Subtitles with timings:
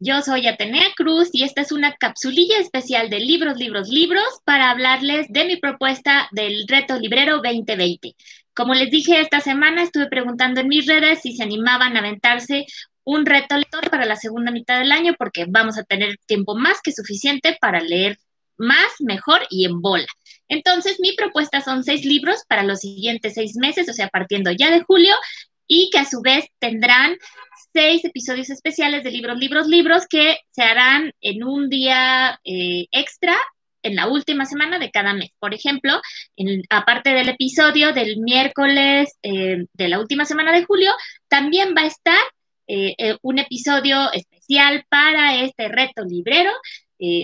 [0.00, 4.70] Yo soy Atenea Cruz y esta es una capsulilla especial de libros, libros, libros para
[4.70, 8.14] hablarles de mi propuesta del reto librero 2020.
[8.54, 12.66] Como les dije esta semana, estuve preguntando en mis redes si se animaban a aventarse
[13.02, 16.80] un reto lector para la segunda mitad del año porque vamos a tener tiempo más
[16.80, 18.18] que suficiente para leer
[18.56, 20.06] más, mejor y en bola.
[20.48, 24.70] Entonces, mi propuesta son seis libros para los siguientes seis meses, o sea, partiendo ya
[24.70, 25.14] de julio,
[25.68, 27.16] y que a su vez tendrán
[27.72, 33.36] seis episodios especiales de libros, libros, libros que se harán en un día eh, extra
[33.82, 35.30] en la última semana de cada mes.
[35.38, 36.00] Por ejemplo,
[36.70, 40.90] aparte del episodio del miércoles eh, de la última semana de julio,
[41.28, 42.18] también va a estar
[42.66, 46.50] eh, un episodio especial para este reto librero.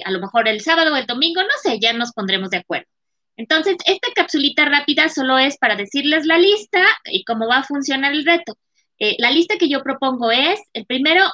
[0.04, 2.93] a lo mejor el sábado o el domingo, no sé, ya nos pondremos de acuerdo.
[3.36, 8.12] Entonces, esta capsulita rápida solo es para decirles la lista y cómo va a funcionar
[8.12, 8.56] el reto.
[8.98, 11.24] Eh, la lista que yo propongo es, el primero,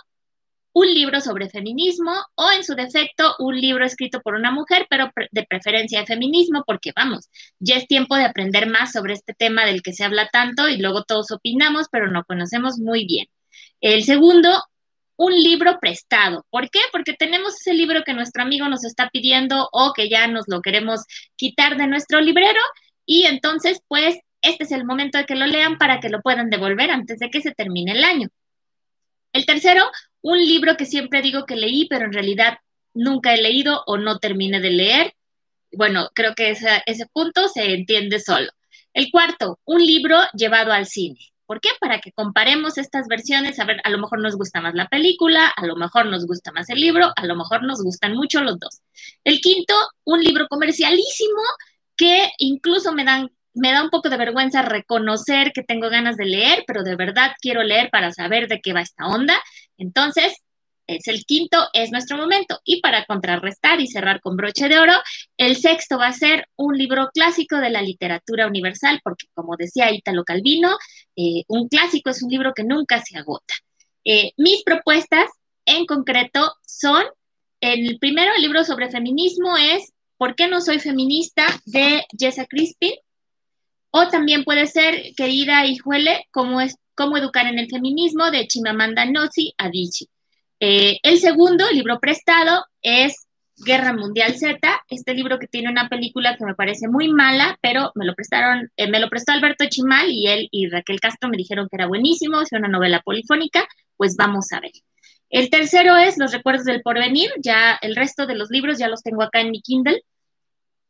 [0.73, 5.11] un libro sobre feminismo o en su defecto un libro escrito por una mujer, pero
[5.33, 9.67] de preferencia de feminismo, porque vamos, ya es tiempo de aprender más sobre este tema
[9.67, 13.27] del que se habla tanto y luego todos opinamos, pero no conocemos muy bien.
[13.81, 14.63] El segundo,
[15.21, 16.47] un libro prestado.
[16.49, 16.81] ¿Por qué?
[16.93, 20.63] Porque tenemos ese libro que nuestro amigo nos está pidiendo o que ya nos lo
[20.63, 21.03] queremos
[21.37, 22.61] quitar de nuestro librero
[23.05, 26.49] y entonces pues este es el momento de que lo lean para que lo puedan
[26.49, 28.29] devolver antes de que se termine el año.
[29.35, 29.91] El tercero,
[30.23, 32.57] un libro que siempre digo que leí, pero en realidad
[32.95, 35.13] nunca he leído o no terminé de leer.
[35.71, 38.51] Bueno, creo que ese punto se entiende solo.
[38.95, 41.21] El cuarto, un libro llevado al cine.
[41.51, 41.71] ¿Por qué?
[41.81, 45.49] Para que comparemos estas versiones, a ver, a lo mejor nos gusta más la película,
[45.49, 48.57] a lo mejor nos gusta más el libro, a lo mejor nos gustan mucho los
[48.61, 48.83] dos.
[49.25, 51.43] El quinto, un libro comercialísimo
[51.97, 56.27] que incluso me dan me da un poco de vergüenza reconocer que tengo ganas de
[56.27, 59.35] leer, pero de verdad quiero leer para saber de qué va esta onda.
[59.77, 60.33] Entonces,
[60.97, 62.59] es el quinto, es nuestro momento.
[62.65, 64.95] Y para contrarrestar y cerrar con broche de oro,
[65.37, 69.93] el sexto va a ser un libro clásico de la literatura universal, porque como decía
[69.93, 70.77] Italo Calvino,
[71.17, 73.55] eh, un clásico es un libro que nunca se agota.
[74.05, 75.31] Eh, mis propuestas
[75.67, 77.05] en concreto son,
[77.61, 81.47] el primero, el libro sobre feminismo es ¿Por qué no soy feminista?
[81.65, 82.93] de Jessa Crispin.
[83.91, 86.59] O también puede ser, querida Hijuele, cómo,
[86.95, 90.09] cómo educar en el feminismo de Chimamanda Ngozi Adichie.
[90.61, 93.27] Eh, el segundo libro prestado es
[93.57, 97.93] Guerra Mundial Z, este libro que tiene una película que me parece muy mala, pero
[97.95, 101.39] me lo prestaron, eh, me lo prestó Alberto Chimal y él y Raquel Castro me
[101.39, 103.67] dijeron que era buenísimo, es una novela polifónica,
[103.97, 104.73] pues vamos a ver.
[105.31, 109.03] El tercero es Los Recuerdos del Porvenir, ya el resto de los libros ya los
[109.03, 110.03] tengo acá en mi Kindle,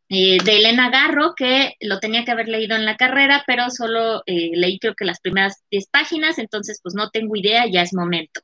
[0.08, 4.22] eh, de Elena Garro, que lo tenía que haber leído en la carrera, pero solo
[4.26, 8.41] leí creo que las primeras 10 páginas, entonces pues no tengo idea, ya es momento.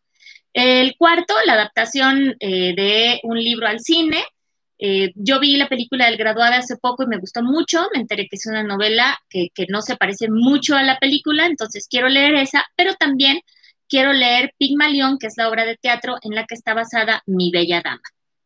[0.57, 4.25] El cuarto, la adaptación eh, de un libro al cine.
[4.79, 7.87] Eh, yo vi la película del graduado hace poco y me gustó mucho.
[7.93, 11.87] Me enteré que es una novela que, no se parece mucho a la película, entonces
[11.91, 13.41] quiero leer esa, pero también
[13.87, 17.51] quiero leer Pigmalión, que es la obra de teatro en la que está basada Mi
[17.51, 18.01] Bella Dama.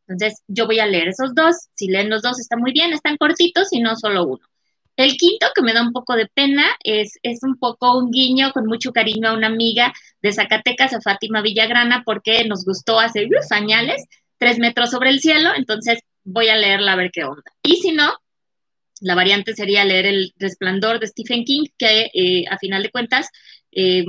[0.09, 1.69] Entonces, yo voy a leer esos dos.
[1.75, 4.50] Si leen los dos, está muy bien, están cortitos y no solo uno.
[5.01, 8.53] El quinto, que me da un poco de pena, es, es un poco un guiño
[8.53, 13.25] con mucho cariño a una amiga de Zacatecas, a Fátima Villagrana, porque nos gustó hace
[13.25, 13.97] unos años,
[14.39, 17.43] tres metros sobre el cielo, entonces voy a leerla a ver qué onda.
[17.63, 18.13] Y si no,
[19.01, 23.29] la variante sería leer El Resplandor de Stephen King, que eh, a final de cuentas
[23.73, 24.05] eh,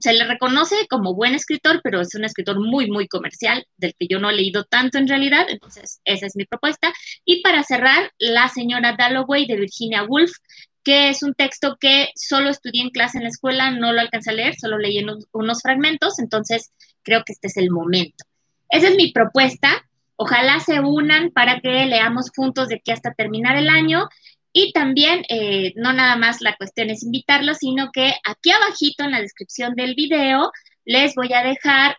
[0.00, 4.06] se le reconoce como buen escritor, pero es un escritor muy, muy comercial, del que
[4.08, 6.92] yo no he leído tanto en realidad, entonces esa es mi propuesta.
[7.24, 10.32] Y para cerrar, La señora Dalloway de Virginia Woolf,
[10.84, 14.30] que es un texto que solo estudié en clase en la escuela, no lo alcancé
[14.30, 16.70] a leer, solo leí unos fragmentos, entonces
[17.02, 18.24] creo que este es el momento.
[18.68, 19.84] Esa es mi propuesta.
[20.16, 24.08] Ojalá se unan para que leamos juntos de aquí hasta terminar el año
[24.58, 29.10] y también, eh, no nada más la cuestión es invitarlos, sino que aquí abajito en
[29.10, 30.50] la descripción del video
[30.86, 31.98] les voy a dejar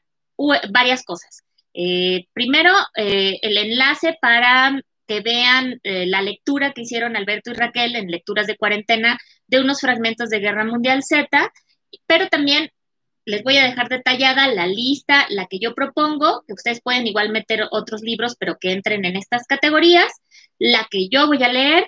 [0.72, 1.44] varias cosas.
[1.76, 7.96] Eh, primero, eh, el enlace para que vean la lectura que hicieron Alberto y Raquel
[7.96, 11.30] en lecturas de cuarentena de unos fragmentos de Guerra Mundial Z,
[12.08, 12.72] pero también
[13.24, 17.30] les voy a dejar detallada la lista, la que yo propongo, que ustedes pueden igual
[17.30, 20.12] meter otros libros, pero que entren en estas categorías,
[20.58, 21.88] la que yo voy a leer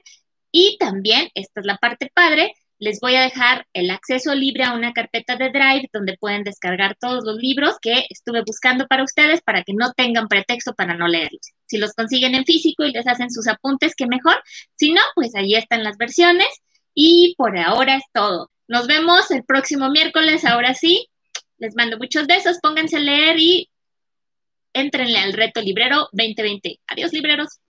[0.51, 4.73] y también, esta es la parte padre, les voy a dejar el acceso libre a
[4.73, 9.41] una carpeta de Drive donde pueden descargar todos los libros que estuve buscando para ustedes
[9.41, 11.41] para que no tengan pretexto para no leerlos.
[11.65, 14.41] Si los consiguen en físico y les hacen sus apuntes, qué mejor.
[14.77, 16.47] Si no, pues ahí están las versiones.
[16.93, 18.49] Y por ahora es todo.
[18.67, 21.09] Nos vemos el próximo miércoles, ahora sí.
[21.57, 23.69] Les mando muchos besos, pónganse a leer y
[24.73, 26.79] Éntrenle al reto librero 2020.
[26.87, 27.49] Adiós, libreros.